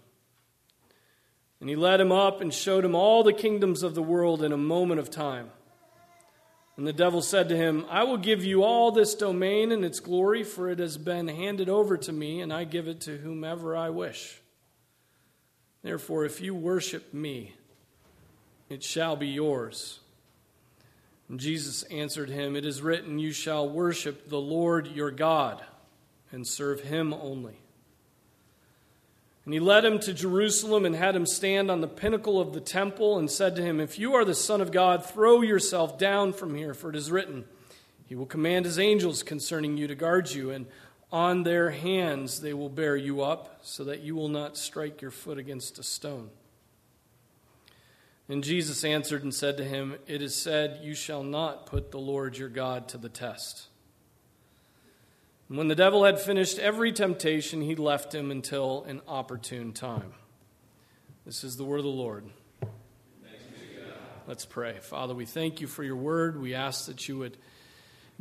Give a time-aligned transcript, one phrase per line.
[1.60, 4.52] And he led him up and showed him all the kingdoms of the world in
[4.52, 5.50] a moment of time.
[6.76, 10.00] And the devil said to him, I will give you all this domain and its
[10.00, 13.76] glory, for it has been handed over to me, and I give it to whomever
[13.76, 14.40] I wish.
[15.82, 17.54] Therefore, if you worship me,
[18.68, 20.00] it shall be yours.
[21.34, 25.64] Jesus answered him, It is written, You shall worship the Lord your God
[26.30, 27.58] and serve him only.
[29.44, 32.60] And he led him to Jerusalem and had him stand on the pinnacle of the
[32.60, 36.32] temple and said to him, If you are the Son of God, throw yourself down
[36.32, 37.44] from here, for it is written,
[38.06, 40.66] He will command His angels concerning you to guard you, and
[41.12, 45.10] on their hands they will bear you up, so that you will not strike your
[45.10, 46.30] foot against a stone.
[48.28, 51.98] And Jesus answered and said to him, It is said, You shall not put the
[51.98, 53.68] Lord your God to the test.
[55.48, 60.14] And when the devil had finished every temptation, he left him until an opportune time.
[61.26, 62.24] This is the word of the Lord.
[64.26, 64.78] Let's pray.
[64.80, 66.40] Father, we thank you for your word.
[66.40, 67.36] We ask that you would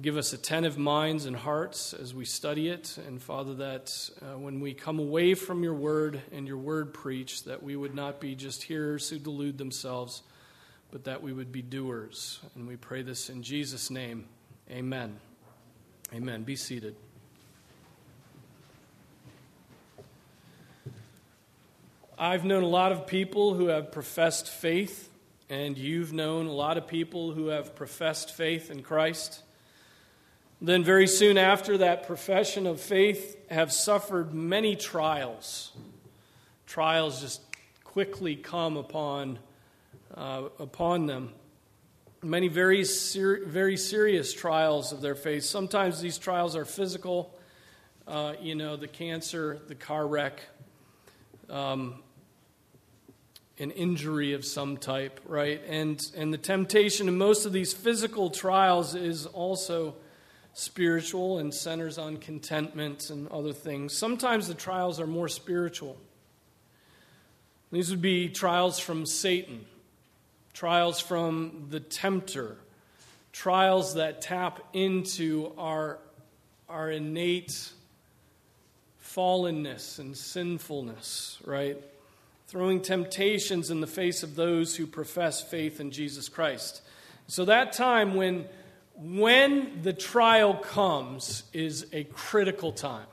[0.02, 2.98] give us attentive minds and hearts as we study it.
[3.08, 7.46] And Father, that uh, when we come away from your word and your word preached,
[7.46, 10.24] that we would not be just hearers who delude themselves,
[10.92, 12.40] but that we would be doers.
[12.56, 14.26] And we pray this in Jesus' name.
[14.72, 15.20] Amen.
[16.12, 16.44] Amen.
[16.44, 16.96] Be seated.
[22.18, 25.10] I've known a lot of people who have professed faith,
[25.50, 29.43] and you've known a lot of people who have professed faith in Christ.
[30.66, 35.74] Then, very soon after that profession of faith, have suffered many trials.
[36.66, 37.42] Trials just
[37.84, 39.40] quickly come upon,
[40.16, 41.34] uh, upon them.
[42.22, 45.44] Many very, ser- very serious trials of their faith.
[45.44, 47.38] Sometimes these trials are physical,
[48.08, 50.44] uh, you know, the cancer, the car wreck,
[51.50, 51.96] um,
[53.60, 55.62] an injury of some type, right?
[55.68, 59.96] And, and the temptation in most of these physical trials is also
[60.54, 63.98] spiritual and centers on contentment and other things.
[63.98, 65.98] Sometimes the trials are more spiritual.
[67.72, 69.66] These would be trials from Satan,
[70.54, 72.58] trials from the tempter,
[73.32, 75.98] trials that tap into our,
[76.70, 77.72] our innate
[79.04, 81.78] fallenness and sinfulness, right?
[82.46, 86.84] Throwing temptations in the face of those who profess faith in Jesus Christ.
[87.26, 88.46] So, that time when
[88.96, 93.08] when the trial comes is a critical time.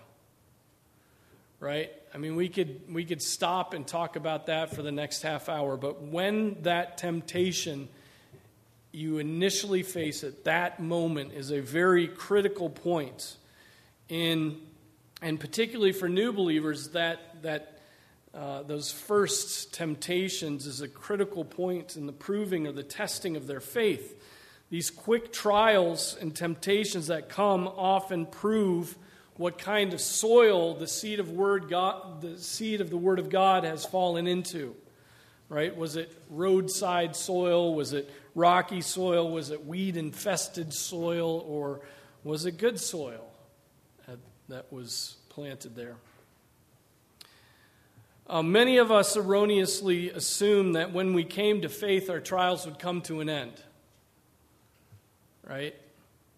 [1.59, 1.91] Right?
[2.15, 5.49] I mean, we could, we could stop and talk about that for the next half
[5.49, 7.89] hour, but when that temptation,
[8.93, 13.37] you initially face it, that moment is a very critical point
[14.09, 14.59] in,
[15.23, 17.79] and particularly for new believers, that, that
[18.35, 23.47] uh, those first temptations is a critical point in the proving or the testing of
[23.47, 24.20] their faith.
[24.71, 28.97] These quick trials and temptations that come often prove
[29.37, 33.31] what kind of soil the seed of word God, the seed of the word of
[33.31, 34.77] God has fallen into.
[35.49, 35.77] Right?
[35.77, 37.75] Was it roadside soil?
[37.75, 39.29] Was it rocky soil?
[39.29, 41.45] Was it weed infested soil?
[41.49, 41.81] Or
[42.23, 43.27] was it good soil
[44.49, 45.97] that was planted there?
[48.29, 52.79] Uh, many of us erroneously assume that when we came to faith, our trials would
[52.79, 53.61] come to an end
[55.51, 55.75] right?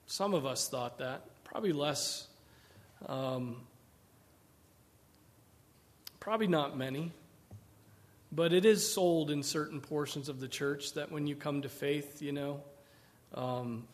[0.06, 2.26] Some of us thought that, probably less.
[3.06, 3.56] Um,
[6.18, 7.12] probably not many.
[8.32, 11.68] But it is sold in certain portions of the church that when you come to
[11.68, 12.62] faith, you know,
[13.34, 13.86] um,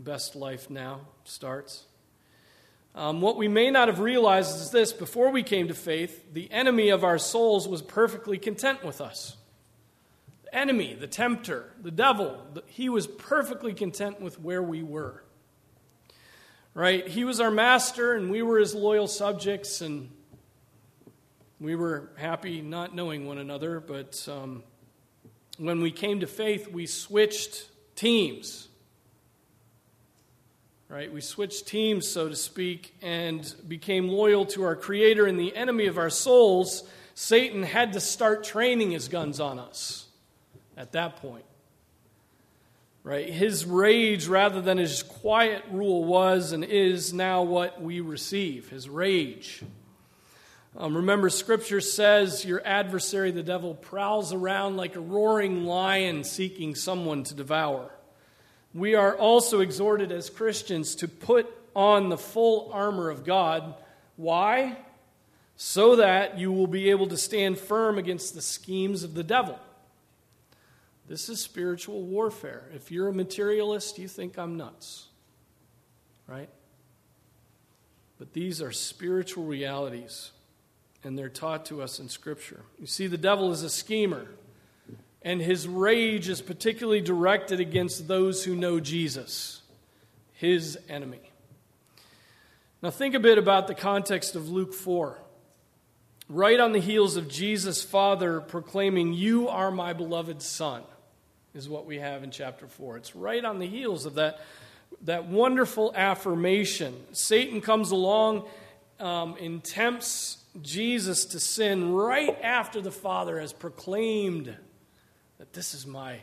[0.00, 1.84] Best Life Now starts.
[2.96, 6.50] Um, what we may not have realized is this before we came to faith, the
[6.50, 9.36] enemy of our souls was perfectly content with us.
[10.54, 15.24] Enemy, the tempter, the devil, he was perfectly content with where we were.
[16.72, 17.06] Right?
[17.06, 20.10] He was our master, and we were his loyal subjects, and
[21.60, 23.80] we were happy not knowing one another.
[23.80, 24.62] But um,
[25.58, 28.68] when we came to faith, we switched teams
[30.94, 31.12] right?
[31.12, 35.86] We switched teams, so to speak, and became loyal to our Creator and the enemy
[35.86, 36.84] of our souls.
[37.14, 40.03] Satan had to start training his guns on us
[40.76, 41.44] at that point.
[43.02, 43.28] Right?
[43.28, 48.88] His rage, rather than his quiet rule, was and is now what we receive his
[48.88, 49.62] rage.
[50.76, 56.74] Um, remember, Scripture says your adversary, the devil, prowls around like a roaring lion seeking
[56.74, 57.90] someone to devour
[58.74, 63.74] we are also exhorted as Christians to put on the full armor of God.
[64.16, 64.76] Why?
[65.56, 69.58] So that you will be able to stand firm against the schemes of the devil.
[71.06, 72.70] This is spiritual warfare.
[72.74, 75.08] If you're a materialist, you think I'm nuts.
[76.26, 76.48] Right?
[78.18, 80.30] But these are spiritual realities,
[81.02, 82.62] and they're taught to us in Scripture.
[82.78, 84.28] You see, the devil is a schemer
[85.24, 89.62] and his rage is particularly directed against those who know Jesus,
[90.34, 91.32] his enemy.
[92.82, 95.18] Now, think a bit about the context of Luke 4.
[96.28, 100.82] Right on the heels of Jesus' Father proclaiming, You are my beloved Son,
[101.54, 102.96] is what we have in chapter 4.
[102.96, 104.40] It's right on the heels of that,
[105.02, 106.94] that wonderful affirmation.
[107.12, 108.44] Satan comes along
[108.98, 114.54] um, and tempts Jesus to sin right after the Father has proclaimed
[115.38, 116.18] that this is my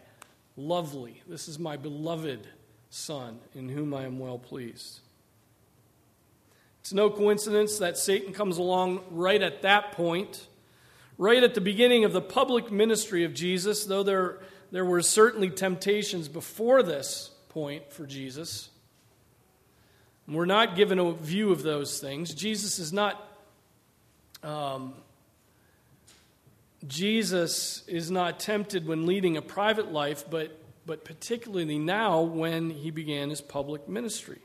[0.58, 2.48] lovely, this is my beloved
[2.90, 5.00] Son, in whom I am well pleased.
[6.82, 10.48] It's no coincidence that Satan comes along right at that point,
[11.18, 14.40] right at the beginning of the public ministry of Jesus, though there,
[14.72, 18.70] there were certainly temptations before this point for Jesus.
[20.28, 22.34] we're not given a view of those things.
[22.34, 23.28] Jesus is not
[24.44, 24.94] um,
[26.88, 32.90] Jesus is not tempted when leading a private life, but, but particularly now when he
[32.90, 34.40] began his public ministry.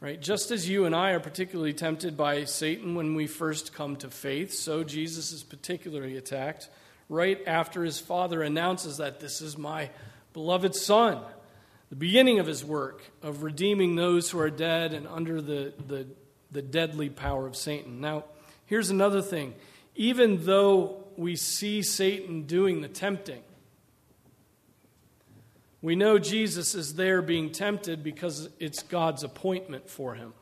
[0.00, 0.20] Right?
[0.20, 4.10] Just as you and I are particularly tempted by Satan when we first come to
[4.10, 6.68] faith, so Jesus is particularly attacked
[7.08, 9.90] right after his father announces that this is my
[10.32, 11.18] beloved son.
[11.90, 16.06] The beginning of his work of redeeming those who are dead and under the, the,
[16.50, 18.00] the deadly power of Satan.
[18.00, 18.24] Now,
[18.66, 19.54] here's another thing
[19.94, 23.42] even though we see Satan doing the tempting,
[25.82, 30.32] we know Jesus is there being tempted because it's God's appointment for him.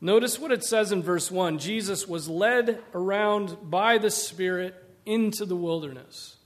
[0.00, 4.74] Notice what it says in verse 1 Jesus was led around by the Spirit
[5.06, 6.36] into the wilderness.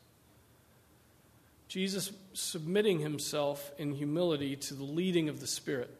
[1.69, 5.95] Jesus submitting himself in humility to the leading of the Spirit.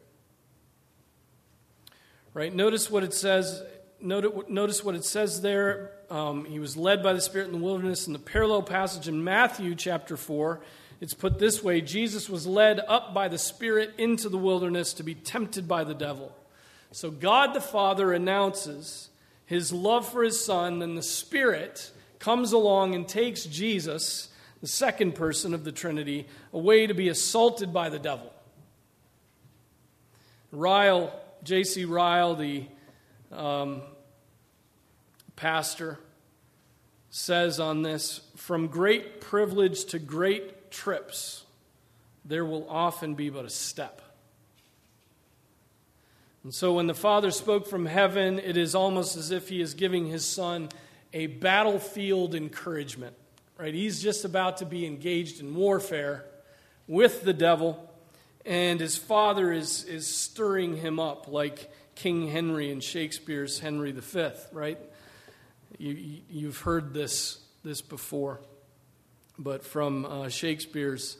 [2.33, 2.53] Right?
[2.53, 3.61] Notice what it says
[4.01, 5.91] notice what it says there.
[6.09, 8.07] Um, he was led by the Spirit in the wilderness.
[8.07, 10.61] In the parallel passage in Matthew chapter 4,
[11.01, 15.03] it's put this way Jesus was led up by the Spirit into the wilderness to
[15.03, 16.35] be tempted by the devil.
[16.91, 19.09] So God the Father announces
[19.45, 24.29] his love for his Son, and the Spirit comes along and takes Jesus,
[24.61, 28.31] the second person of the Trinity, away to be assaulted by the devil.
[30.51, 31.85] Ryle, J.C.
[31.85, 32.65] Ryle, the
[33.31, 33.81] um,
[35.35, 35.97] pastor
[37.09, 41.45] says on this from great privilege to great trips,
[42.25, 44.01] there will often be but a step.
[46.43, 49.73] And so when the Father spoke from heaven, it is almost as if he is
[49.73, 50.69] giving his son
[51.13, 53.15] a battlefield encouragement.
[53.57, 53.73] Right?
[53.73, 56.25] He's just about to be engaged in warfare
[56.87, 57.91] with the devil,
[58.45, 64.29] and his father is, is stirring him up like King Henry in Shakespeare's Henry V,
[64.53, 64.79] right?
[65.77, 68.39] You, you've heard this, this before,
[69.37, 71.17] but from uh, Shakespeare's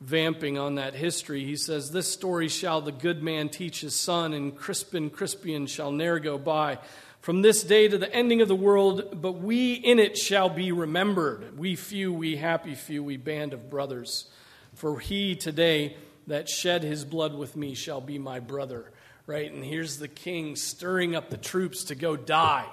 [0.00, 4.32] vamping on that history, he says, This story shall the good man teach his son,
[4.32, 6.78] and Crispin Crispian shall ne'er go by.
[7.28, 10.72] From this day to the ending of the world, but we in it shall be
[10.72, 11.58] remembered.
[11.58, 14.30] We few, we happy few, we band of brothers.
[14.72, 18.92] For he today that shed his blood with me shall be my brother
[19.26, 19.52] right?
[19.52, 22.64] And here's the king stirring up the troops to go die.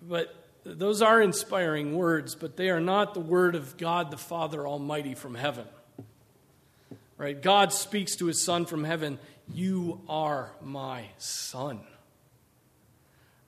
[0.00, 4.68] But those are inspiring words, but they are not the word of God the Father
[4.68, 5.66] Almighty from heaven.
[7.18, 7.42] Right?
[7.42, 9.18] God speaks to his son from heaven,
[9.52, 11.80] "You are my son."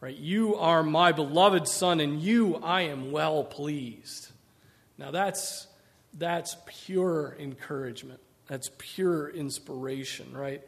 [0.05, 0.19] Right?
[0.19, 4.31] You are my beloved son and you I am well pleased.
[4.99, 5.67] Now that's
[6.13, 8.21] that's pure encouragement.
[8.47, 10.61] That's pure inspiration, right?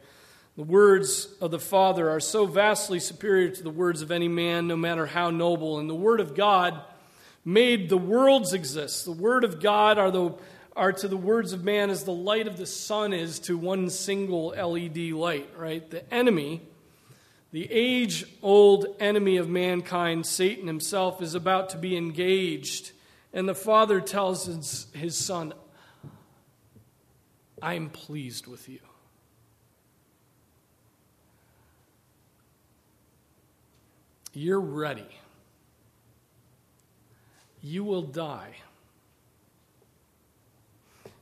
[0.55, 4.65] The words of the Father are so vastly superior to the words of any man,
[4.65, 5.77] no matter how noble.
[5.77, 6.81] And the Word of God
[7.45, 9.05] made the worlds exist.
[9.05, 10.33] The Word of God are, the,
[10.75, 13.91] are to the words of man as the light of the sun is to one
[13.91, 15.87] single LED light, right?
[15.87, 16.63] The enemy,
[17.57, 22.91] the age old enemy of mankind, Satan himself, is about to be engaged.
[23.33, 25.55] And the Father tells his, his Son,
[27.59, 28.77] I am pleased with you.
[34.33, 35.09] You're ready.
[37.63, 38.53] You will die.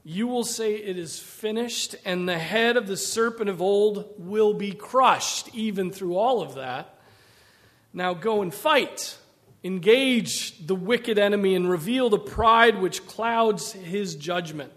[0.07, 4.53] You will say it is finished, and the head of the serpent of old will
[4.53, 6.99] be crushed, even through all of that.
[7.91, 9.17] Now go and fight.
[9.63, 14.71] Engage the wicked enemy and reveal the pride which clouds his judgment.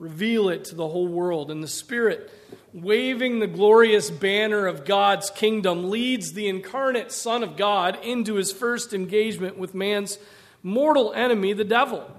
[0.00, 1.52] Reveal it to the whole world.
[1.52, 2.32] And the Spirit,
[2.72, 8.50] waving the glorious banner of God's kingdom, leads the incarnate Son of God into his
[8.50, 10.18] first engagement with man's
[10.64, 12.10] mortal enemy, the devil.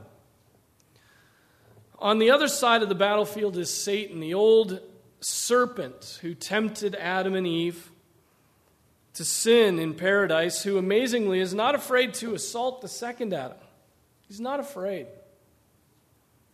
[2.01, 4.79] On the other side of the battlefield is Satan, the old
[5.19, 7.91] serpent who tempted Adam and Eve
[9.13, 13.57] to sin in paradise, who amazingly is not afraid to assault the second Adam.
[14.27, 15.05] He's not afraid.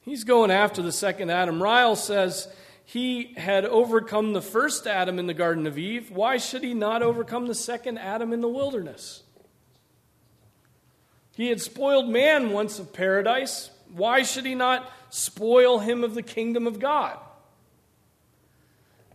[0.01, 1.63] He's going after the second Adam.
[1.63, 2.49] Ryle says
[2.83, 6.11] he had overcome the first Adam in the Garden of Eve.
[6.11, 9.23] Why should he not overcome the second Adam in the wilderness?
[11.35, 13.69] He had spoiled man once of paradise.
[13.93, 17.17] Why should he not spoil him of the kingdom of God?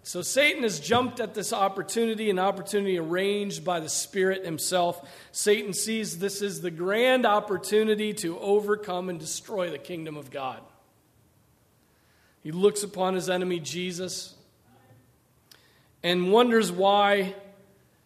[0.05, 5.09] So Satan has jumped at this opportunity, an opportunity arranged by the Spirit himself.
[5.31, 10.61] Satan sees this is the grand opportunity to overcome and destroy the kingdom of God.
[12.43, 14.35] He looks upon his enemy, Jesus,
[16.03, 17.37] and wonders why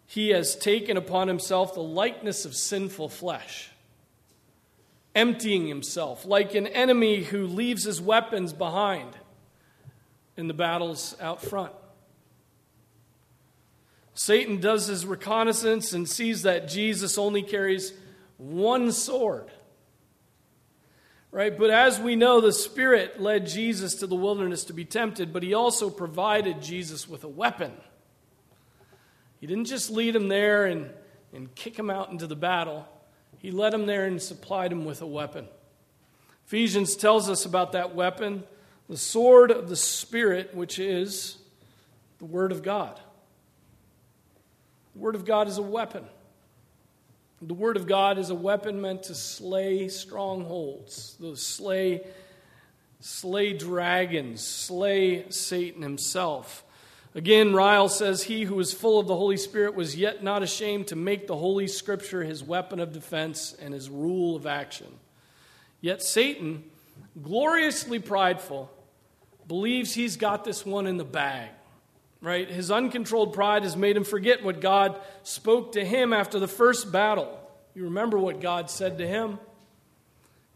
[0.04, 3.70] he has taken upon himself the likeness of sinful flesh,
[5.16, 9.16] emptying himself like an enemy who leaves his weapons behind
[10.36, 11.72] in the battles out front.
[14.14, 17.92] Satan does his reconnaissance and sees that Jesus only carries
[18.38, 19.50] one sword
[21.36, 21.54] Right?
[21.54, 25.42] But as we know, the Spirit led Jesus to the wilderness to be tempted, but
[25.42, 27.72] He also provided Jesus with a weapon.
[29.38, 30.90] He didn't just lead him there and,
[31.34, 32.88] and kick him out into the battle,
[33.38, 35.48] He led him there and supplied him with a weapon.
[36.46, 38.44] Ephesians tells us about that weapon,
[38.88, 41.38] the sword of the Spirit, which is
[42.18, 43.00] the Word of God.
[44.94, 46.04] The Word of God is a weapon.
[47.42, 52.06] The Word of God is a weapon meant to slay strongholds, those slay,
[53.00, 56.64] slay dragons, slay Satan himself.
[57.16, 60.88] Again, Ryle says, He who was full of the Holy Spirit was yet not ashamed
[60.88, 64.86] to make the Holy Scripture his weapon of defense and his rule of action.
[65.80, 66.62] Yet Satan,
[67.20, 68.70] gloriously prideful,
[69.48, 71.50] believes he's got this one in the bag
[72.20, 72.50] right?
[72.50, 76.90] His uncontrolled pride has made him forget what God spoke to him after the first
[76.90, 77.38] battle.
[77.74, 79.38] You remember what God said to him?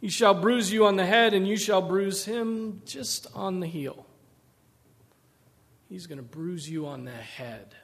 [0.00, 3.66] He shall bruise you on the head, and you shall bruise him just on the
[3.66, 4.06] heel.
[5.90, 7.74] He's going to bruise you on the head.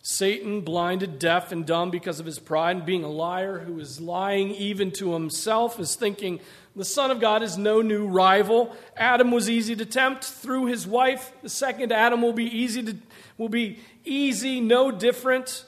[0.00, 4.00] Satan, blinded, deaf, and dumb because of his pride, and being a liar who is
[4.00, 6.40] lying even to himself, is thinking
[6.74, 8.74] the Son of God is no new rival.
[8.96, 11.32] Adam was easy to tempt through his wife.
[11.42, 12.96] The second Adam will be easy to
[13.36, 15.66] will be easy, no different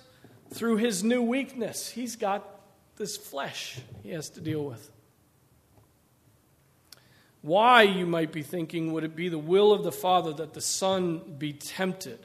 [0.55, 1.91] through his new weakness.
[1.91, 2.43] He's got
[2.97, 4.91] this flesh he has to deal with.
[7.43, 10.61] Why, you might be thinking, would it be the will of the Father that the
[10.61, 12.19] Son be tempted?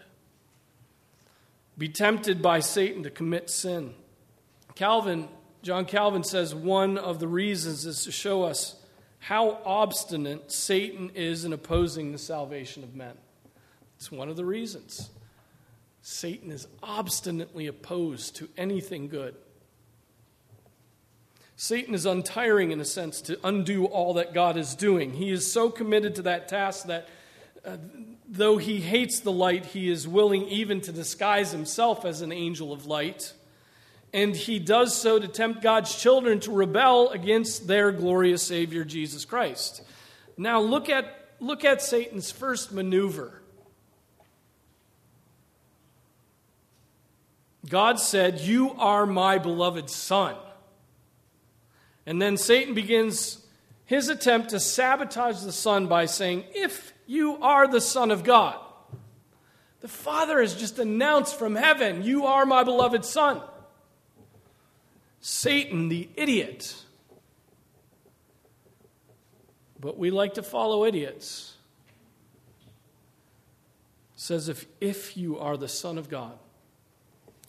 [1.77, 3.93] Be tempted by Satan to commit sin?
[4.75, 5.27] Calvin
[5.63, 8.75] John Calvin says one of the reasons is to show us
[9.19, 13.17] how obstinate Satan is in opposing the salvation of men.
[13.95, 15.09] It's one of the reasons.
[16.01, 19.35] Satan is obstinately opposed to anything good.
[21.55, 25.13] Satan is untiring, in a sense, to undo all that God is doing.
[25.13, 27.07] He is so committed to that task that
[27.65, 27.77] uh,
[28.27, 32.73] though he hates the light, he is willing even to disguise himself as an angel
[32.73, 33.33] of light
[34.13, 39.25] and he does so to tempt God's children to rebel against their glorious Savior, Jesus
[39.25, 39.81] Christ.
[40.37, 43.41] Now, look at, look at Satan's first maneuver.
[47.67, 50.35] God said, You are my beloved Son.
[52.05, 53.45] And then Satan begins
[53.85, 58.57] his attempt to sabotage the Son by saying, If you are the Son of God,
[59.81, 63.41] the Father has just announced from heaven, You are my beloved Son.
[65.21, 66.75] Satan, the idiot.
[69.79, 71.55] But we like to follow idiots.
[74.15, 76.37] Says, if, if you are the Son of God.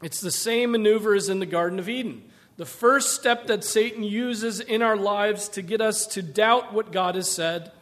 [0.02, 2.24] It's the same maneuver as in the Garden of Eden.
[2.56, 6.92] The first step that Satan uses in our lives to get us to doubt what
[6.92, 7.72] God has said,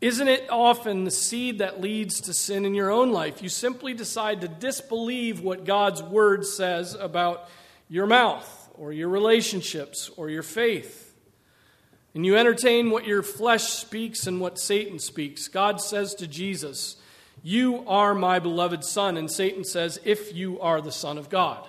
[0.00, 3.42] isn't it often the seed that leads to sin in your own life?
[3.42, 7.48] You simply decide to disbelieve what God's word says about
[7.88, 11.14] your mouth or your relationships or your faith.
[12.14, 15.48] And you entertain what your flesh speaks and what Satan speaks.
[15.48, 16.96] God says to Jesus,
[17.42, 19.18] You are my beloved Son.
[19.18, 21.66] And Satan says, If you are the Son of God.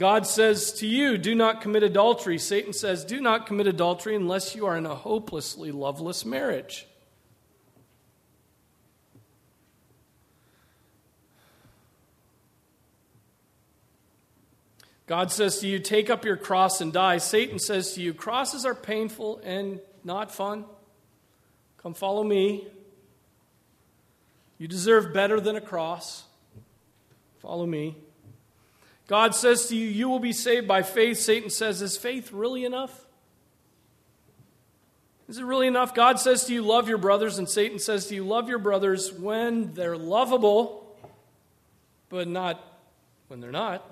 [0.00, 2.38] God says to you, Do not commit adultery.
[2.38, 6.86] Satan says, Do not commit adultery unless you are in a hopelessly loveless marriage.
[15.06, 17.18] God says to you, Take up your cross and die.
[17.18, 20.64] Satan says to you, Crosses are painful and not fun.
[21.82, 22.66] Come follow me.
[24.56, 26.24] You deserve better than a cross.
[27.40, 27.96] Follow me.
[29.10, 31.18] God says to you, You will be saved by faith.
[31.18, 33.06] Satan says, Is faith really enough?
[35.28, 35.96] Is it really enough?
[35.96, 37.36] God says to you, Love your brothers.
[37.36, 40.96] And Satan says to you, Love your brothers when they're lovable,
[42.08, 42.64] but not
[43.26, 43.84] when they're not.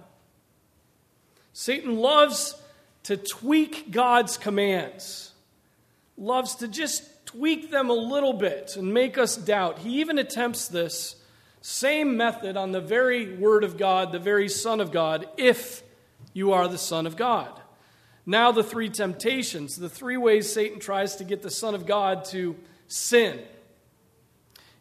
[1.52, 2.54] Satan loves
[3.02, 5.32] to tweak God's commands,
[6.16, 9.80] loves to just tweak them a little bit and make us doubt.
[9.80, 11.16] He even attempts this
[11.68, 15.82] same method on the very Word of God, the very Son of God, if
[16.32, 17.60] you are the Son of God.
[18.24, 22.24] Now, the three temptations, the three ways Satan tries to get the Son of God
[22.26, 23.38] to sin.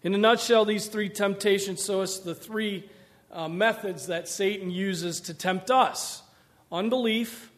[0.02, 2.89] In a nutshell, these three temptations show us the three
[3.34, 6.23] uh, methods that Satan uses to tempt us
[6.71, 7.52] unbelief,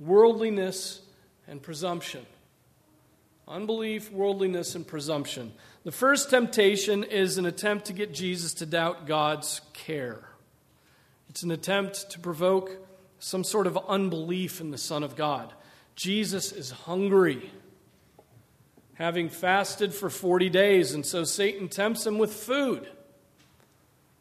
[0.00, 1.02] worldliness,
[1.46, 2.24] and presumption.
[3.52, 5.52] Unbelief, worldliness, and presumption.
[5.84, 10.24] The first temptation is an attempt to get Jesus to doubt God's care.
[11.28, 12.70] It's an attempt to provoke
[13.18, 15.52] some sort of unbelief in the Son of God.
[15.96, 17.50] Jesus is hungry,
[18.94, 22.88] having fasted for 40 days, and so Satan tempts him with food.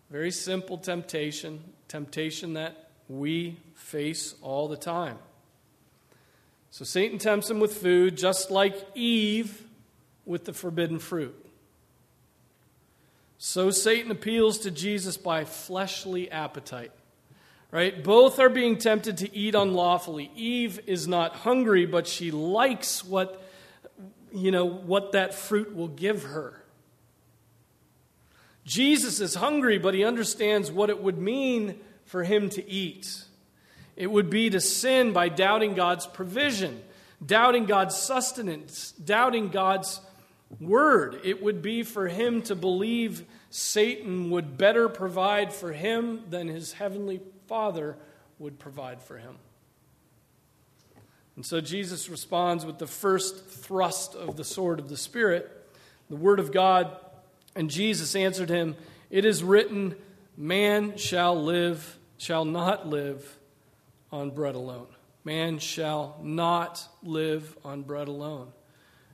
[0.10, 5.20] Very simple temptation, temptation that we face all the time.
[6.71, 9.67] So Satan tempts him with food, just like Eve
[10.25, 11.36] with the forbidden fruit.
[13.38, 16.91] So Satan appeals to Jesus by fleshly appetite.
[17.71, 18.03] Right?
[18.03, 20.29] Both are being tempted to eat unlawfully.
[20.36, 23.41] Eve is not hungry, but she likes what
[24.34, 26.63] you know what that fruit will give her.
[28.63, 33.23] Jesus is hungry, but he understands what it would mean for him to eat.
[33.95, 36.82] It would be to sin by doubting God's provision,
[37.23, 40.01] doubting God's sustenance, doubting God's
[40.60, 41.19] word.
[41.23, 46.73] It would be for him to believe Satan would better provide for him than his
[46.73, 47.97] heavenly Father
[48.39, 49.36] would provide for him.
[51.36, 55.49] And so Jesus responds with the first thrust of the sword of the Spirit,
[56.10, 56.95] the Word of God.
[57.56, 58.75] And Jesus answered him,
[59.10, 59.95] It is written,
[60.38, 63.38] Man shall live, shall not live
[64.12, 64.88] on bread alone.
[65.24, 68.52] Man shall not live on bread alone.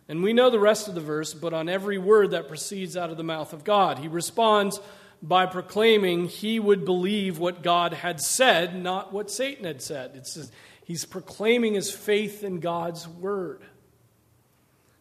[0.10, 3.10] And we know the rest of the verse, but on every word that proceeds out
[3.10, 4.00] of the mouth of God.
[4.00, 4.80] He responds
[5.22, 10.12] by proclaiming he would believe what God had said, not what Satan had said.
[10.16, 10.52] It's,
[10.86, 13.62] he's proclaiming his faith in God's word.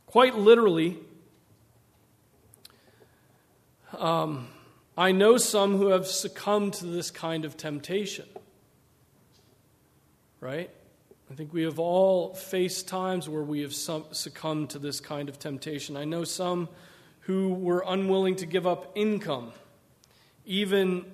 [0.07, 0.99] Quite literally,
[3.97, 4.49] um,
[4.99, 8.27] I know some who have succumbed to this kind of temptation
[10.47, 10.71] right?
[11.29, 15.41] I think we have all faced times where we have succumbed to this kind of
[15.41, 15.97] temptation.
[15.97, 16.69] I know some
[17.23, 19.51] who were unwilling to give up income,
[20.45, 21.05] even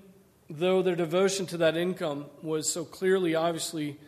[0.51, 3.99] though their devotion to that income was so clearly, obviously,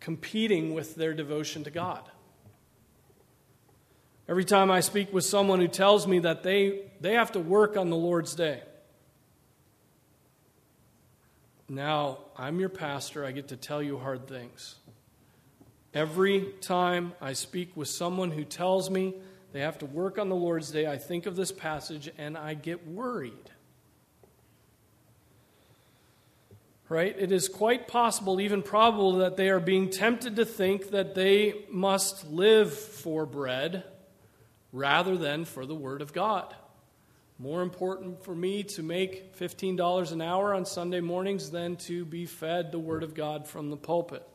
[0.00, 2.02] competing with their devotion to God.
[4.28, 7.76] Every time I speak with someone who tells me that they, they have to work
[7.76, 8.60] on the Lord's day,
[11.68, 13.24] now I'm your pastor.
[13.24, 14.76] I get to tell you hard things.
[15.92, 19.14] Every time I speak with someone who tells me
[19.52, 22.54] they have to work on the Lord's Day, I think of this passage and I
[22.54, 23.50] get worried.
[26.88, 27.16] Right?
[27.18, 31.64] It is quite possible, even probable, that they are being tempted to think that they
[31.70, 33.82] must live for bread
[34.72, 36.54] rather than for the Word of God.
[37.38, 42.24] More important for me to make $15 an hour on Sunday mornings than to be
[42.24, 44.26] fed the Word of God from the pulpit.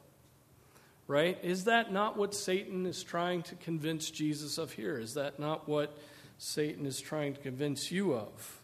[1.07, 1.37] Right?
[1.41, 4.99] Is that not what Satan is trying to convince Jesus of here?
[4.99, 5.97] Is that not what
[6.37, 8.61] Satan is trying to convince you of?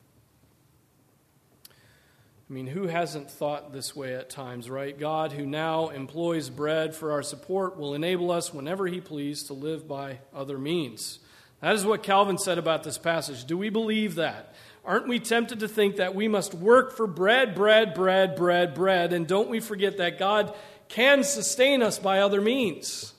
[2.49, 4.97] I mean, who hasn't thought this way at times, right?
[4.97, 9.53] God, who now employs bread for our support, will enable us whenever He please to
[9.53, 11.19] live by other means.
[11.61, 13.45] That is what Calvin said about this passage.
[13.45, 14.53] Do we believe that?
[14.85, 19.11] Aren't we tempted to think that we must work for bread, bread, bread, bread, bread?
[19.11, 20.55] And don't we forget that God
[20.87, 23.13] can sustain us by other means?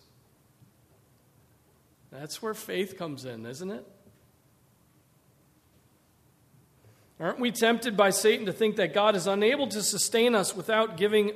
[2.11, 3.87] That's where faith comes in, isn't it?
[7.21, 10.97] Aren't we tempted by Satan to think that God is unable to sustain us without
[10.97, 11.33] giving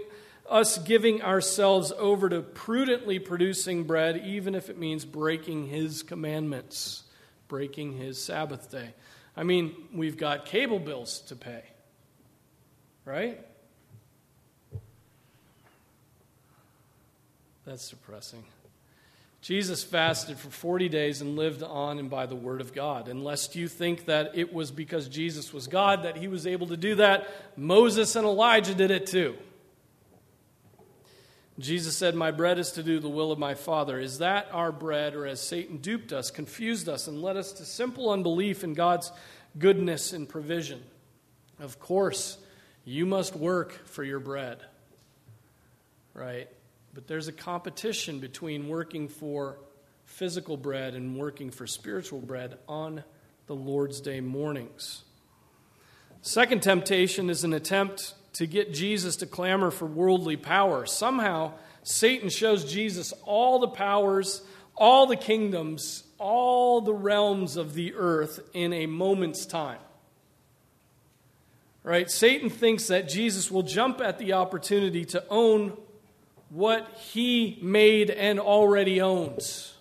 [0.52, 7.04] us giving ourselves over to prudently producing bread, even if it means breaking his commandments,
[7.48, 8.94] breaking his Sabbath day.
[9.36, 11.62] I mean, we've got cable bills to pay,
[13.06, 13.40] right?
[17.64, 18.44] That's depressing.
[19.40, 23.08] Jesus fasted for 40 days and lived on and by the word of God.
[23.08, 26.76] Unless you think that it was because Jesus was God that he was able to
[26.76, 29.36] do that, Moses and Elijah did it too.
[31.58, 33.98] Jesus said, My bread is to do the will of my Father.
[33.98, 37.64] Is that our bread, or has Satan duped us, confused us, and led us to
[37.64, 39.12] simple unbelief in God's
[39.58, 40.82] goodness and provision?
[41.60, 42.38] Of course,
[42.84, 44.64] you must work for your bread,
[46.14, 46.48] right?
[46.94, 49.58] But there's a competition between working for
[50.04, 53.04] physical bread and working for spiritual bread on
[53.46, 55.04] the Lord's Day mornings.
[56.22, 60.86] Second temptation is an attempt to get Jesus to clamor for worldly power.
[60.86, 64.42] Somehow, Satan shows Jesus all the powers,
[64.76, 69.80] all the kingdoms, all the realms of the earth in a moment's time.
[71.82, 72.08] Right?
[72.10, 75.76] Satan thinks that Jesus will jump at the opportunity to own
[76.48, 79.74] what he made and already owns.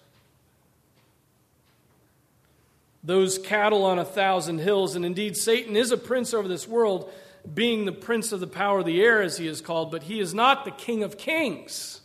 [3.04, 7.12] Those cattle on a thousand hills, and indeed, Satan is a prince over this world
[7.54, 10.20] being the prince of the power of the air, as he is called, but he
[10.20, 12.02] is not the king of kings.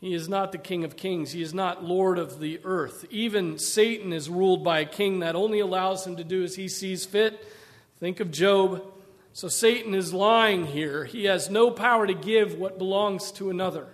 [0.00, 1.32] He is not the king of kings.
[1.32, 3.04] He is not lord of the earth.
[3.10, 6.68] Even Satan is ruled by a king that only allows him to do as he
[6.68, 7.46] sees fit.
[7.98, 8.82] Think of Job.
[9.34, 11.04] So Satan is lying here.
[11.04, 13.88] He has no power to give what belongs to another.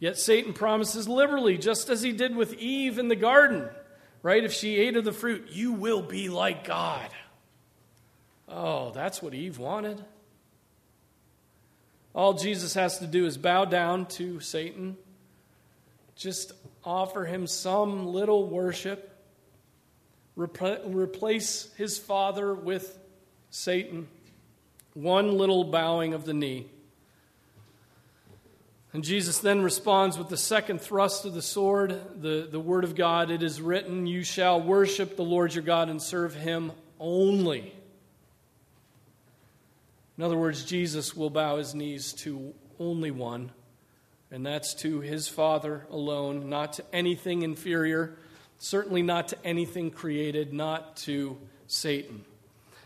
[0.00, 3.68] Yet Satan promises liberally, just as he did with Eve in the garden,
[4.22, 4.42] right?
[4.42, 7.10] If she ate of the fruit, you will be like God.
[8.50, 10.02] Oh, that's what Eve wanted.
[12.14, 14.96] All Jesus has to do is bow down to Satan,
[16.16, 19.14] just offer him some little worship,
[20.36, 22.98] replace his father with
[23.50, 24.08] Satan,
[24.94, 26.66] one little bowing of the knee.
[28.92, 32.94] And Jesus then responds with the second thrust of the sword, the, the word of
[32.94, 33.30] God.
[33.30, 37.74] It is written, You shall worship the Lord your God and serve him only.
[40.18, 43.52] In other words, Jesus will bow his knees to only one,
[44.32, 48.16] and that's to his Father alone, not to anything inferior,
[48.58, 52.24] certainly not to anything created, not to Satan.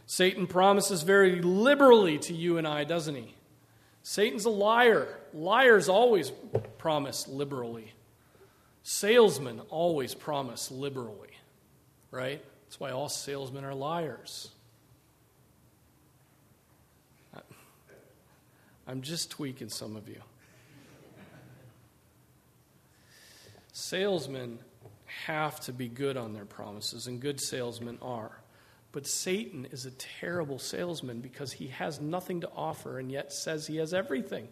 [0.07, 3.35] Satan promises very liberally to you and I, doesn't he?
[4.03, 5.09] Satan's a liar.
[5.33, 6.31] Liars always
[6.77, 7.93] promise liberally.
[8.83, 11.31] Salesmen always promise liberally,
[12.11, 12.45] right?
[12.67, 14.51] That's why all salesmen are liars.
[18.87, 20.21] I'm just tweaking some of you.
[23.73, 24.59] Salesmen
[25.27, 28.43] have to be good on their promises, and good salesmen are.
[28.93, 33.67] But Satan is a terrible salesman because he has nothing to offer and yet says
[33.67, 34.49] he has everything.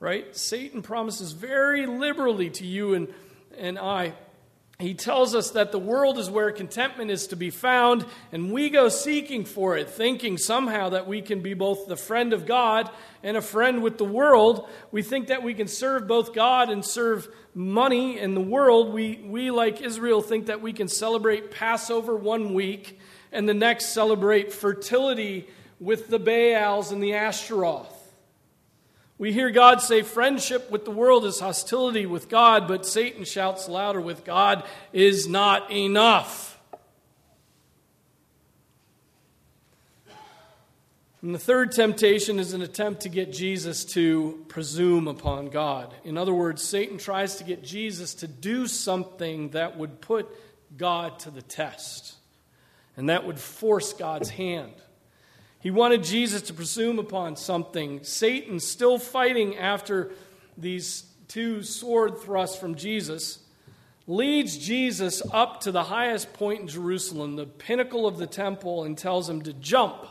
[0.00, 0.36] Right?
[0.36, 3.08] Satan promises very liberally to you and,
[3.56, 4.14] and I
[4.80, 8.70] he tells us that the world is where contentment is to be found, and we
[8.70, 12.88] go seeking for it, thinking somehow that we can be both the friend of God
[13.24, 14.68] and a friend with the world.
[14.92, 18.94] We think that we can serve both God and serve money and the world.
[18.94, 23.00] We, we, like Israel, think that we can celebrate Passover one week
[23.32, 25.48] and the next celebrate fertility
[25.80, 27.97] with the Baals and the Ashtaroth.
[29.18, 33.68] We hear God say friendship with the world is hostility with God, but Satan shouts
[33.68, 36.56] louder with God is not enough.
[41.20, 45.92] And the third temptation is an attempt to get Jesus to presume upon God.
[46.04, 50.28] In other words, Satan tries to get Jesus to do something that would put
[50.76, 52.14] God to the test,
[52.96, 54.74] and that would force God's hand.
[55.60, 58.04] He wanted Jesus to presume upon something.
[58.04, 60.12] Satan, still fighting after
[60.56, 63.40] these two sword thrusts from Jesus,
[64.06, 68.96] leads Jesus up to the highest point in Jerusalem, the pinnacle of the temple, and
[68.96, 70.06] tells him to jump.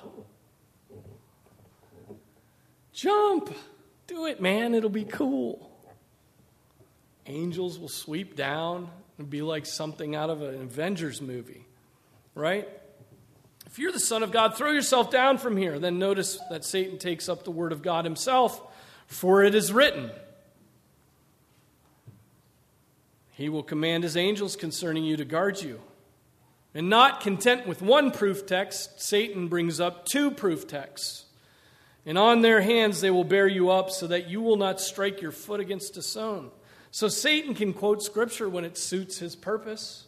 [2.93, 3.53] Jump!
[4.07, 4.73] Do it, man.
[4.73, 5.71] It'll be cool.
[7.25, 11.65] Angels will sweep down and be like something out of an Avengers movie,
[12.35, 12.67] right?
[13.67, 15.77] If you're the Son of God, throw yourself down from here.
[15.77, 18.61] Then notice that Satan takes up the word of God himself,
[19.07, 20.09] for it is written.
[23.33, 25.81] He will command his angels concerning you to guard you.
[26.73, 31.25] And not content with one proof text, Satan brings up two proof texts.
[32.05, 35.21] And on their hands they will bear you up so that you will not strike
[35.21, 36.51] your foot against a stone.
[36.91, 40.06] So Satan can quote scripture when it suits his purpose.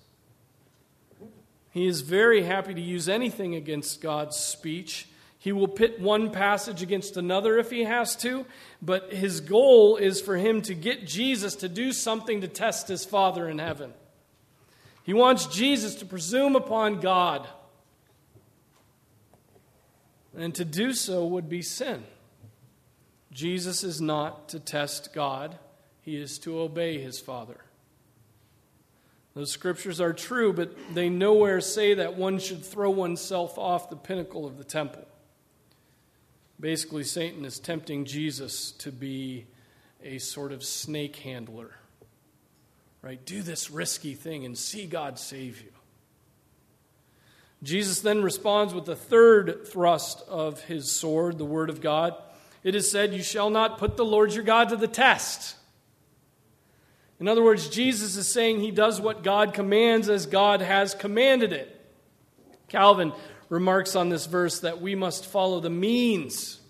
[1.72, 5.08] He is very happy to use anything against God's speech.
[5.38, 8.46] He will pit one passage against another if he has to,
[8.82, 13.06] but his goal is for him to get Jesus to do something to test his
[13.06, 13.94] Father in heaven.
[15.04, 17.48] He wants Jesus to presume upon God.
[20.38, 22.04] And to do so would be sin.
[23.32, 25.58] Jesus is not to test God,
[26.02, 27.58] he is to obey his Father.
[29.36, 33.96] Those scriptures are true, but they nowhere say that one should throw oneself off the
[33.96, 35.06] pinnacle of the temple.
[36.60, 39.46] Basically, Satan is tempting Jesus to be
[40.04, 41.72] a sort of snake handler.
[43.02, 43.24] Right?
[43.26, 45.72] Do this risky thing and see God save you.
[47.62, 52.16] Jesus then responds with the third thrust of his sword, the word of God.
[52.64, 55.56] It is said, You shall not put the Lord your God to the test.
[57.20, 61.52] In other words, Jesus is saying he does what God commands as God has commanded
[61.52, 61.76] it.
[62.70, 63.12] Calvin
[63.50, 66.62] remarks on this verse that we must follow the means,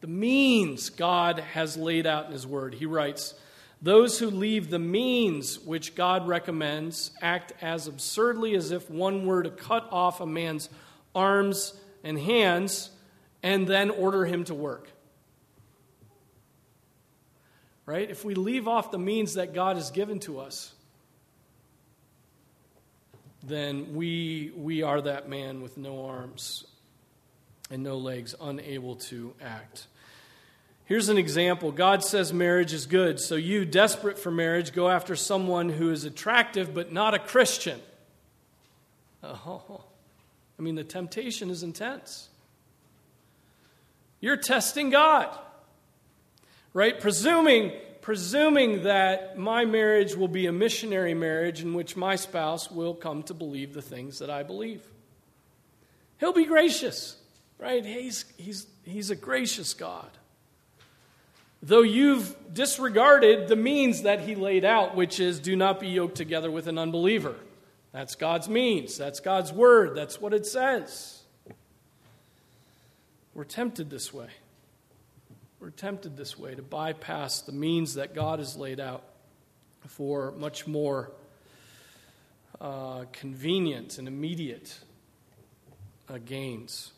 [0.00, 2.74] the means God has laid out in his word.
[2.74, 3.34] He writes,
[3.80, 9.42] Those who leave the means which God recommends act as absurdly as if one were
[9.42, 10.68] to cut off a man's
[11.14, 11.72] arms
[12.04, 12.90] and hands
[13.42, 14.90] and then order him to work
[17.88, 18.10] right?
[18.10, 20.74] If we leave off the means that God has given to us,
[23.42, 26.66] then we, we are that man with no arms
[27.70, 29.86] and no legs, unable to act.
[30.84, 35.16] Here's an example God says marriage is good, so you, desperate for marriage, go after
[35.16, 37.80] someone who is attractive but not a Christian.
[39.24, 39.82] Oh,
[40.58, 42.28] I mean, the temptation is intense.
[44.20, 45.34] You're testing God
[46.72, 46.98] right?
[46.98, 52.94] Presuming, presuming that my marriage will be a missionary marriage in which my spouse will
[52.94, 54.82] come to believe the things that I believe.
[56.18, 57.16] He'll be gracious,
[57.58, 57.84] right?
[57.84, 60.10] He's, he's, he's a gracious God.
[61.62, 66.16] Though you've disregarded the means that he laid out, which is do not be yoked
[66.16, 67.34] together with an unbeliever.
[67.92, 68.96] That's God's means.
[68.96, 69.96] That's God's word.
[69.96, 71.22] That's what it says.
[73.34, 74.28] We're tempted this way.
[75.60, 79.02] We're tempted this way to bypass the means that God has laid out
[79.88, 81.10] for much more
[82.60, 84.78] uh, convenient and immediate
[86.08, 86.92] uh, gains.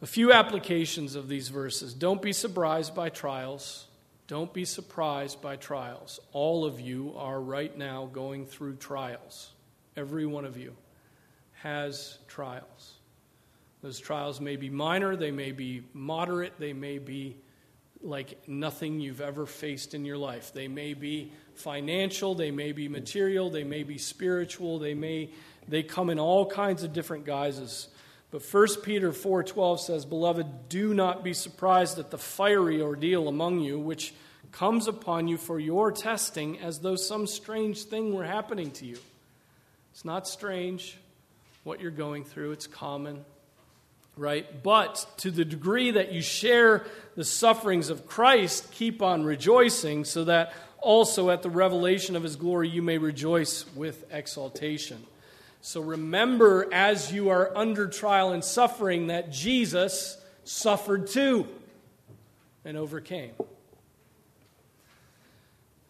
[0.00, 1.92] A few applications of these verses.
[1.92, 3.86] Don't be surprised by trials.
[4.26, 6.18] Don't be surprised by trials.
[6.32, 9.50] All of you are right now going through trials.
[9.98, 10.74] Every one of you
[11.62, 12.94] has trials.
[13.82, 17.36] Those trials may be minor, they may be moderate, they may be
[18.02, 20.52] like nothing you've ever faced in your life.
[20.52, 25.30] They may be financial, they may be material, they may be spiritual, they may
[25.68, 27.88] they come in all kinds of different guises.
[28.30, 33.60] But 1 Peter 4:12 says, "Beloved, do not be surprised at the fiery ordeal among
[33.60, 34.14] you which
[34.52, 38.98] comes upon you for your testing as though some strange thing were happening to you."
[39.92, 40.98] It's not strange
[41.64, 43.24] what you're going through, it's common
[44.16, 44.62] right?
[44.62, 50.24] But to the degree that you share the sufferings of Christ, keep on rejoicing, so
[50.24, 55.04] that also at the revelation of his glory you may rejoice with exaltation.
[55.60, 61.48] So remember, as you are under trial and suffering, that Jesus suffered too
[62.64, 63.32] and overcame.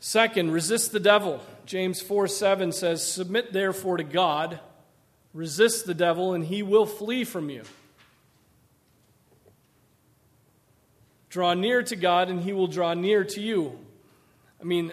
[0.00, 1.42] Second, resist the devil.
[1.66, 4.60] James 4 7 says, Submit therefore to God,
[5.34, 7.62] resist the devil, and he will flee from you.
[11.28, 13.78] Draw near to God, and he will draw near to you.
[14.60, 14.92] I mean,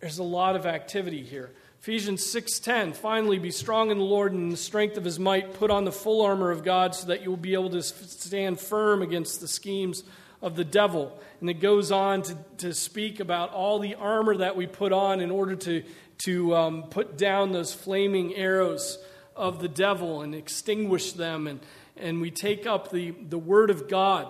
[0.00, 1.50] there's a lot of activity here.
[1.80, 5.54] Ephesians 6:10 Finally be strong in the Lord and in the strength of his might
[5.54, 8.60] put on the full armor of God so that you will be able to stand
[8.60, 10.04] firm against the schemes
[10.42, 11.18] of the devil.
[11.40, 15.20] And it goes on to, to speak about all the armor that we put on
[15.20, 15.82] in order to,
[16.18, 18.98] to um, put down those flaming arrows
[19.36, 21.46] of the devil and extinguish them.
[21.46, 21.60] And,
[21.96, 24.28] and we take up the, the word of God.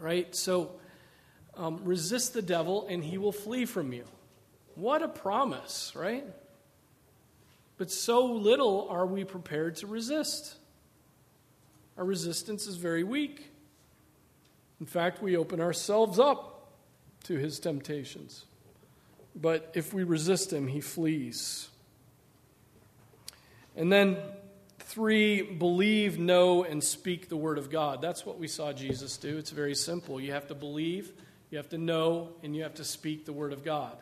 [0.00, 0.34] Right?
[0.34, 0.72] So
[1.56, 4.04] um, resist the devil and he will flee from you.
[4.74, 6.24] What a promise, right?
[7.76, 10.56] But so little are we prepared to resist.
[11.96, 13.50] Our resistance is very weak.
[14.80, 16.72] In fact, we open ourselves up
[17.24, 18.46] to his temptations.
[19.36, 21.68] But if we resist him, he flees.
[23.76, 24.16] And then,
[24.90, 28.02] three, believe, know, and speak the word of God.
[28.02, 29.38] That's what we saw Jesus do.
[29.38, 30.20] It's very simple.
[30.20, 31.12] You have to believe,
[31.50, 33.96] you have to know, and you have to speak the word of God.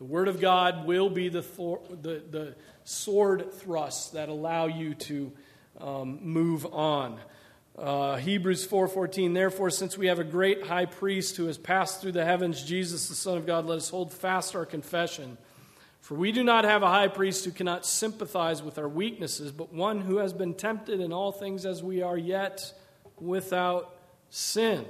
[0.00, 4.94] The Word of God will be the, thor- the, the sword thrusts that allow you
[4.94, 5.30] to
[5.78, 7.20] um, move on.
[7.76, 12.12] Uh, Hebrews 4:14 Therefore since we have a great high priest who has passed through
[12.12, 15.38] the heavens Jesus the son of God let us hold fast our confession
[16.00, 19.72] for we do not have a high priest who cannot sympathize with our weaknesses but
[19.72, 22.72] one who has been tempted in all things as we are yet
[23.18, 23.96] without
[24.30, 24.84] sin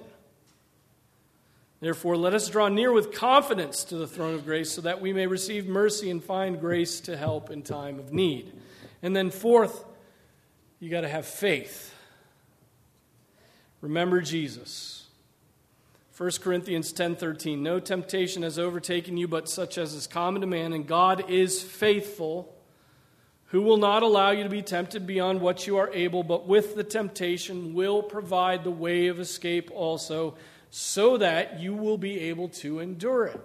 [1.81, 5.14] Therefore, let us draw near with confidence to the throne of grace so that we
[5.14, 8.53] may receive mercy and find grace to help in time of need.
[9.03, 9.83] And then, fourth,
[10.79, 11.94] you got to have faith.
[13.81, 14.99] Remember Jesus.
[16.20, 20.74] 1 Corinthians 10:13 No temptation has overtaken you but such as is common to man
[20.74, 22.54] and God is faithful
[23.46, 26.74] who will not allow you to be tempted beyond what you are able but with
[26.74, 30.37] the temptation will provide the way of escape also
[30.68, 33.40] so that you will be able to endure it.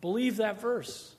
[0.00, 1.14] Believe that verse.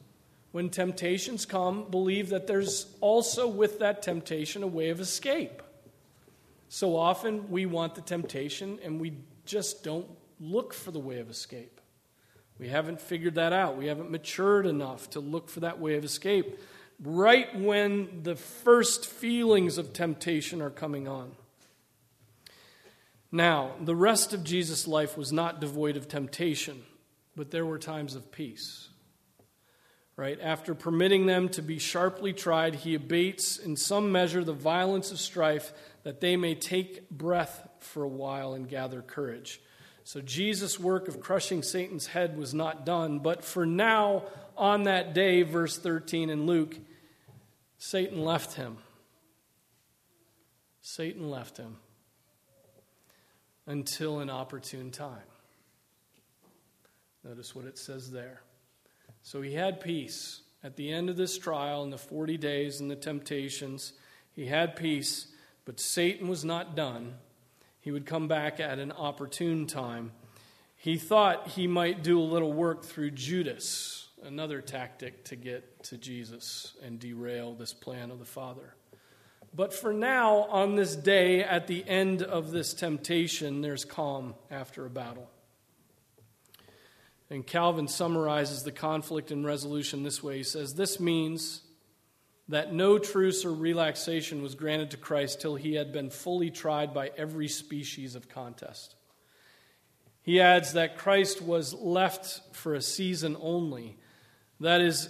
[0.53, 5.61] When temptations come, believe that there's also with that temptation a way of escape.
[6.67, 9.13] So often we want the temptation and we
[9.47, 10.07] just don't
[10.39, 11.81] look for the way of escape.
[12.59, 13.77] We haven't figured that out.
[13.77, 16.59] We haven't matured enough to look for that way of escape
[17.03, 21.31] right when the first feelings of temptation are coming on.
[23.31, 26.83] Now, the rest of Jesus' life was not devoid of temptation,
[27.35, 28.89] but there were times of peace.
[30.15, 30.39] Right?
[30.41, 35.19] After permitting them to be sharply tried, he abates in some measure the violence of
[35.19, 35.71] strife
[36.07, 39.59] that they may take breath for a while and gather courage.
[40.05, 44.23] So Jesus' work of crushing Satan's head was not done, but for now,
[44.55, 46.77] on that day, verse 13 in Luke,
[47.77, 48.77] Satan left him.
[50.79, 51.75] Satan left him
[53.65, 55.17] until an opportune time.
[57.25, 58.39] Notice what it says there.
[59.23, 62.89] So he had peace at the end of this trial in the 40 days and
[62.89, 63.91] the temptations.
[64.31, 65.27] He had peace,
[65.67, 67.15] but Satan was not done.
[67.81, 70.13] He would come back at an opportune time.
[70.77, 75.97] He thought he might do a little work through Judas, another tactic to get to
[75.97, 78.75] Jesus and derail this plan of the Father.
[79.53, 84.85] But for now, on this day, at the end of this temptation, there's calm after
[84.85, 85.29] a battle.
[87.29, 91.63] And Calvin summarizes the conflict and resolution this way He says, This means
[92.49, 96.93] that no truce or relaxation was granted to Christ till he had been fully tried
[96.93, 98.95] by every species of contest.
[100.21, 103.97] He adds that Christ was left for a season only.
[104.59, 105.09] That is,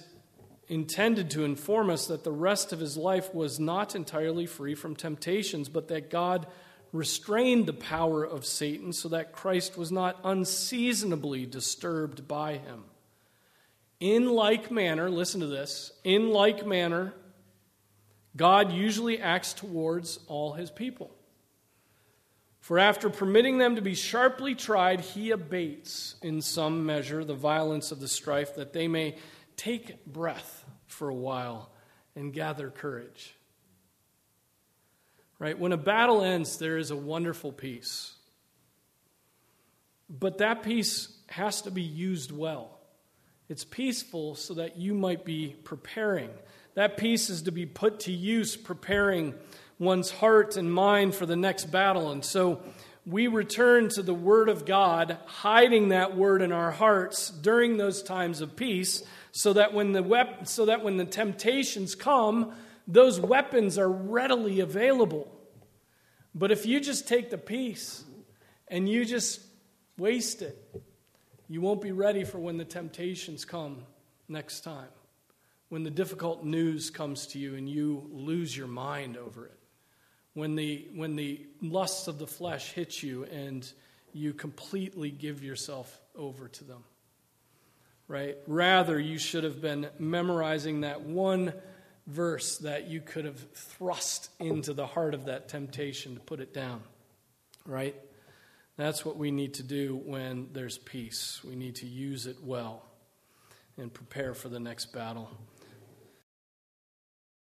[0.67, 4.95] intended to inform us that the rest of his life was not entirely free from
[4.95, 6.45] temptations, but that God
[6.91, 12.83] restrained the power of Satan so that Christ was not unseasonably disturbed by him.
[13.99, 17.13] In like manner, listen to this, in like manner,
[18.37, 21.11] God usually acts towards all his people.
[22.61, 27.91] For after permitting them to be sharply tried, he abates in some measure the violence
[27.91, 29.17] of the strife that they may
[29.55, 31.71] take breath for a while
[32.15, 33.35] and gather courage.
[35.39, 35.57] Right?
[35.57, 38.13] When a battle ends, there is a wonderful peace.
[40.09, 42.79] But that peace has to be used well.
[43.49, 46.29] It's peaceful so that you might be preparing.
[46.77, 49.33] That peace is to be put to use, preparing
[49.79, 52.11] one's heart and mind for the next battle.
[52.11, 52.61] And so
[53.03, 58.03] we return to the Word of God, hiding that Word in our hearts during those
[58.03, 59.01] times of peace,
[59.31, 62.53] so that when the, wep- so that when the temptations come,
[62.87, 65.35] those weapons are readily available.
[66.35, 68.03] But if you just take the peace
[68.67, 69.41] and you just
[69.97, 70.55] waste it,
[71.49, 73.81] you won't be ready for when the temptations come
[74.29, 74.89] next time,
[75.69, 79.59] when the difficult news comes to you and you lose your mind over it,
[80.33, 83.71] when the, when the lusts of the flesh hit you and
[84.13, 86.83] you completely give yourself over to them.
[88.07, 88.37] Right?
[88.47, 91.53] Rather, you should have been memorizing that one
[92.05, 96.53] verse that you could have thrust into the heart of that temptation to put it
[96.53, 96.81] down.
[97.65, 97.95] Right?
[98.77, 101.41] That's what we need to do when there's peace.
[101.43, 102.83] We need to use it well
[103.77, 105.29] and prepare for the next battle.